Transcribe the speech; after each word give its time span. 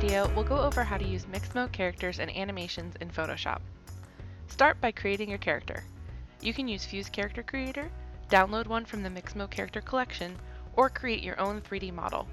video, 0.00 0.28
we'll 0.34 0.42
go 0.42 0.58
over 0.58 0.82
how 0.82 0.98
to 0.98 1.06
use 1.06 1.24
Mixamo 1.26 1.70
characters 1.70 2.18
and 2.18 2.28
animations 2.36 2.96
in 3.00 3.08
Photoshop. 3.08 3.60
Start 4.48 4.80
by 4.80 4.90
creating 4.90 5.28
your 5.28 5.38
character. 5.38 5.84
You 6.42 6.52
can 6.52 6.66
use 6.66 6.84
Fuse 6.84 7.08
Character 7.08 7.44
Creator, 7.44 7.88
download 8.28 8.66
one 8.66 8.84
from 8.84 9.04
the 9.04 9.08
Mixamo 9.08 9.48
Character 9.48 9.80
Collection, 9.80 10.36
or 10.74 10.90
create 10.90 11.22
your 11.22 11.38
own 11.38 11.60
3D 11.60 11.92
model. 11.92 12.26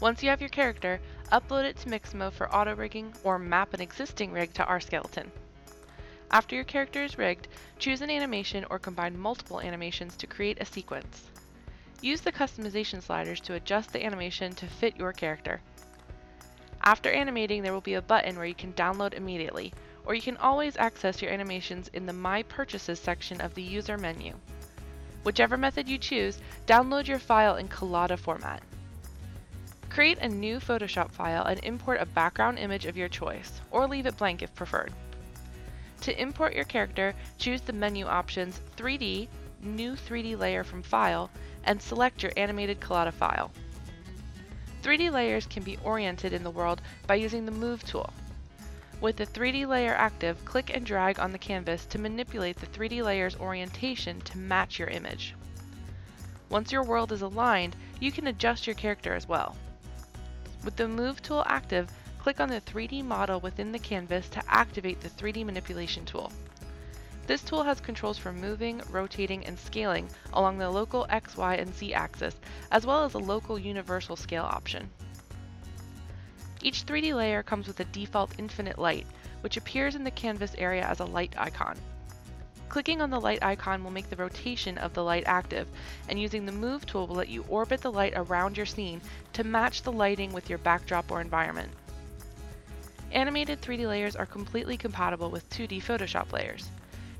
Once 0.00 0.20
you 0.20 0.30
have 0.30 0.40
your 0.40 0.48
character, 0.48 0.98
upload 1.30 1.62
it 1.62 1.76
to 1.76 1.88
Mixamo 1.88 2.32
for 2.32 2.52
auto 2.52 2.74
rigging 2.74 3.14
or 3.22 3.38
map 3.38 3.72
an 3.72 3.80
existing 3.80 4.32
rig 4.32 4.52
to 4.54 4.64
our 4.64 4.80
skeleton. 4.80 5.30
After 6.32 6.56
your 6.56 6.64
character 6.64 7.04
is 7.04 7.18
rigged, 7.18 7.46
choose 7.78 8.02
an 8.02 8.10
animation 8.10 8.66
or 8.68 8.80
combine 8.80 9.16
multiple 9.16 9.60
animations 9.60 10.16
to 10.16 10.26
create 10.26 10.60
a 10.60 10.64
sequence. 10.64 11.30
Use 12.00 12.20
the 12.20 12.32
customization 12.32 13.00
sliders 13.00 13.38
to 13.42 13.54
adjust 13.54 13.92
the 13.92 14.04
animation 14.04 14.52
to 14.56 14.66
fit 14.66 14.96
your 14.96 15.12
character. 15.12 15.60
After 16.88 17.12
animating, 17.12 17.62
there 17.62 17.74
will 17.74 17.82
be 17.82 17.92
a 17.92 18.00
button 18.00 18.36
where 18.36 18.46
you 18.46 18.54
can 18.54 18.72
download 18.72 19.12
immediately, 19.12 19.74
or 20.06 20.14
you 20.14 20.22
can 20.22 20.38
always 20.38 20.78
access 20.78 21.20
your 21.20 21.30
animations 21.30 21.88
in 21.88 22.06
the 22.06 22.14
My 22.14 22.44
Purchases 22.44 22.98
section 22.98 23.42
of 23.42 23.54
the 23.54 23.60
user 23.60 23.98
menu. 23.98 24.32
Whichever 25.22 25.58
method 25.58 25.86
you 25.86 25.98
choose, 25.98 26.38
download 26.66 27.06
your 27.06 27.18
file 27.18 27.56
in 27.56 27.68
Collada 27.68 28.18
format. 28.18 28.62
Create 29.90 30.16
a 30.20 30.30
new 30.30 30.60
Photoshop 30.60 31.10
file 31.10 31.44
and 31.44 31.62
import 31.62 32.00
a 32.00 32.06
background 32.06 32.58
image 32.58 32.86
of 32.86 32.96
your 32.96 33.10
choice, 33.10 33.60
or 33.70 33.86
leave 33.86 34.06
it 34.06 34.16
blank 34.16 34.40
if 34.40 34.54
preferred. 34.54 34.94
To 36.00 36.18
import 36.18 36.54
your 36.54 36.64
character, 36.64 37.14
choose 37.36 37.60
the 37.60 37.74
menu 37.74 38.06
options 38.06 38.62
3D, 38.78 39.28
New 39.60 39.92
3D 39.92 40.38
Layer 40.38 40.64
from 40.64 40.82
File, 40.82 41.28
and 41.64 41.82
select 41.82 42.22
your 42.22 42.32
animated 42.34 42.80
Collada 42.80 43.12
file. 43.12 43.50
3D 44.82 45.10
layers 45.10 45.46
can 45.46 45.62
be 45.62 45.78
oriented 45.84 46.32
in 46.32 46.44
the 46.44 46.50
world 46.50 46.80
by 47.06 47.16
using 47.16 47.44
the 47.44 47.52
Move 47.52 47.84
tool. 47.84 48.12
With 49.00 49.16
the 49.16 49.26
3D 49.26 49.66
layer 49.66 49.94
active, 49.94 50.44
click 50.44 50.70
and 50.74 50.84
drag 50.84 51.20
on 51.20 51.32
the 51.32 51.38
canvas 51.38 51.84
to 51.86 51.98
manipulate 51.98 52.56
the 52.56 52.66
3D 52.66 53.02
layer's 53.04 53.36
orientation 53.36 54.20
to 54.22 54.38
match 54.38 54.78
your 54.78 54.88
image. 54.88 55.34
Once 56.48 56.72
your 56.72 56.82
world 56.82 57.12
is 57.12 57.22
aligned, 57.22 57.76
you 58.00 58.10
can 58.10 58.26
adjust 58.26 58.66
your 58.66 58.74
character 58.74 59.14
as 59.14 59.28
well. 59.28 59.56
With 60.64 60.76
the 60.76 60.88
Move 60.88 61.22
tool 61.22 61.44
active, 61.46 61.90
click 62.18 62.40
on 62.40 62.48
the 62.48 62.60
3D 62.60 63.04
model 63.04 63.40
within 63.40 63.70
the 63.70 63.78
canvas 63.78 64.28
to 64.30 64.42
activate 64.48 65.00
the 65.00 65.10
3D 65.10 65.44
manipulation 65.44 66.04
tool. 66.04 66.32
This 67.28 67.42
tool 67.42 67.62
has 67.62 67.78
controls 67.78 68.16
for 68.16 68.32
moving, 68.32 68.80
rotating, 68.88 69.44
and 69.44 69.58
scaling 69.58 70.08
along 70.32 70.56
the 70.56 70.70
local 70.70 71.04
X, 71.10 71.36
Y, 71.36 71.56
and 71.56 71.74
Z 71.74 71.92
axis, 71.92 72.34
as 72.72 72.86
well 72.86 73.04
as 73.04 73.12
a 73.12 73.18
local 73.18 73.58
universal 73.58 74.16
scale 74.16 74.44
option. 74.44 74.88
Each 76.62 76.86
3D 76.86 77.14
layer 77.14 77.42
comes 77.42 77.66
with 77.66 77.80
a 77.80 77.84
default 77.84 78.32
infinite 78.38 78.78
light, 78.78 79.06
which 79.42 79.58
appears 79.58 79.94
in 79.94 80.04
the 80.04 80.10
canvas 80.10 80.54
area 80.56 80.86
as 80.86 81.00
a 81.00 81.04
light 81.04 81.34
icon. 81.36 81.76
Clicking 82.70 83.02
on 83.02 83.10
the 83.10 83.20
light 83.20 83.42
icon 83.42 83.84
will 83.84 83.90
make 83.90 84.08
the 84.08 84.16
rotation 84.16 84.78
of 84.78 84.94
the 84.94 85.04
light 85.04 85.24
active, 85.26 85.68
and 86.08 86.18
using 86.18 86.46
the 86.46 86.52
Move 86.52 86.86
tool 86.86 87.06
will 87.06 87.16
let 87.16 87.28
you 87.28 87.44
orbit 87.50 87.82
the 87.82 87.92
light 87.92 88.14
around 88.16 88.56
your 88.56 88.64
scene 88.64 89.02
to 89.34 89.44
match 89.44 89.82
the 89.82 89.92
lighting 89.92 90.32
with 90.32 90.48
your 90.48 90.60
backdrop 90.60 91.10
or 91.10 91.20
environment. 91.20 91.70
Animated 93.12 93.60
3D 93.60 93.86
layers 93.86 94.16
are 94.16 94.24
completely 94.24 94.78
compatible 94.78 95.30
with 95.30 95.48
2D 95.50 95.82
Photoshop 95.82 96.32
layers. 96.32 96.70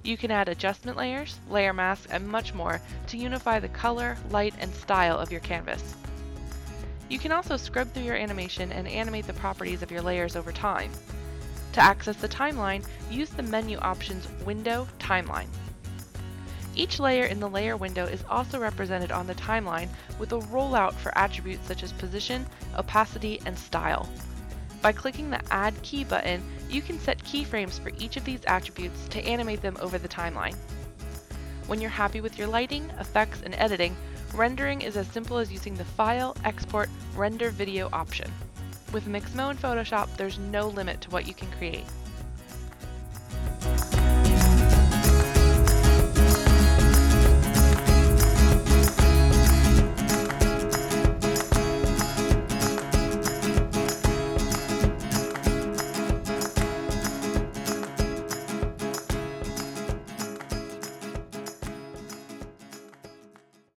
You 0.02 0.16
can 0.16 0.30
add 0.30 0.48
adjustment 0.48 0.96
layers, 0.96 1.38
layer 1.50 1.72
masks, 1.72 2.06
and 2.10 2.26
much 2.26 2.54
more 2.54 2.80
to 3.08 3.16
unify 3.16 3.60
the 3.60 3.68
color, 3.68 4.16
light, 4.30 4.54
and 4.58 4.72
style 4.74 5.18
of 5.18 5.30
your 5.30 5.40
canvas. 5.40 5.94
You 7.08 7.18
can 7.18 7.32
also 7.32 7.56
scrub 7.56 7.92
through 7.92 8.04
your 8.04 8.16
animation 8.16 8.70
and 8.72 8.86
animate 8.86 9.26
the 9.26 9.32
properties 9.32 9.82
of 9.82 9.90
your 9.90 10.02
layers 10.02 10.36
over 10.36 10.52
time. 10.52 10.90
To 11.72 11.80
access 11.80 12.16
the 12.16 12.28
timeline, 12.28 12.84
use 13.10 13.30
the 13.30 13.42
menu 13.42 13.78
options 13.78 14.28
Window 14.44 14.86
Timeline. 14.98 15.48
Each 16.74 17.00
layer 17.00 17.24
in 17.24 17.40
the 17.40 17.48
layer 17.48 17.76
window 17.76 18.06
is 18.06 18.24
also 18.28 18.58
represented 18.60 19.10
on 19.10 19.26
the 19.26 19.34
timeline 19.34 19.88
with 20.18 20.32
a 20.32 20.38
rollout 20.38 20.94
for 20.94 21.16
attributes 21.18 21.66
such 21.66 21.82
as 21.82 21.92
position, 21.92 22.46
opacity, 22.76 23.40
and 23.46 23.58
style. 23.58 24.08
By 24.80 24.92
clicking 24.92 25.30
the 25.30 25.40
Add 25.52 25.80
Key 25.82 26.04
button, 26.04 26.42
you 26.70 26.82
can 26.82 27.00
set 27.00 27.22
keyframes 27.24 27.80
for 27.80 27.90
each 27.98 28.16
of 28.16 28.24
these 28.24 28.44
attributes 28.46 29.08
to 29.08 29.24
animate 29.24 29.60
them 29.60 29.76
over 29.80 29.98
the 29.98 30.08
timeline. 30.08 30.54
When 31.66 31.80
you're 31.80 31.90
happy 31.90 32.20
with 32.20 32.38
your 32.38 32.46
lighting, 32.46 32.90
effects, 32.98 33.42
and 33.42 33.54
editing, 33.56 33.96
rendering 34.34 34.82
is 34.82 34.96
as 34.96 35.06
simple 35.08 35.38
as 35.38 35.52
using 35.52 35.74
the 35.74 35.84
File, 35.84 36.36
Export, 36.44 36.88
Render 37.14 37.50
Video 37.50 37.88
option. 37.92 38.30
With 38.92 39.06
Mixamo 39.06 39.50
and 39.50 39.60
Photoshop, 39.60 40.16
there's 40.16 40.38
no 40.38 40.68
limit 40.68 41.00
to 41.02 41.10
what 41.10 41.26
you 41.26 41.34
can 41.34 41.50
create. 41.52 41.84